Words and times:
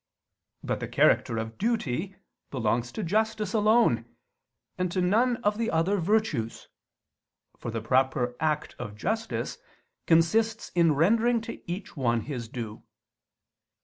But 0.63 0.79
the 0.79 0.87
character 0.87 1.37
of 1.37 1.59
duty 1.59 2.15
belongs 2.49 2.91
to 2.93 3.03
justice 3.03 3.53
alone 3.53 4.05
and 4.75 4.91
to 4.91 4.99
none 4.99 5.37
of 5.43 5.59
the 5.59 5.69
other 5.69 5.97
virtues, 5.99 6.69
for 7.55 7.69
the 7.69 7.81
proper 7.81 8.35
act 8.39 8.75
of 8.79 8.95
justice 8.95 9.59
consists 10.07 10.71
in 10.73 10.95
rendering 10.95 11.39
to 11.41 11.61
each 11.71 11.95
one 11.95 12.21
his 12.21 12.47
due. 12.47 12.81